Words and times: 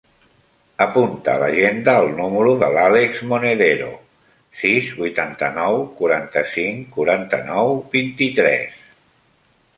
Apunta 0.83 1.33
a 1.33 1.41
l'agenda 1.41 1.93
el 2.05 2.09
número 2.19 2.55
de 2.63 2.69
l'Àlex 2.77 3.21
Monedero: 3.33 3.91
sis, 4.63 4.89
vuitanta-nou, 5.03 5.79
quaranta-cinc, 6.01 6.91
quaranta-nou, 6.99 7.73
vint-i-tres. 7.95 8.83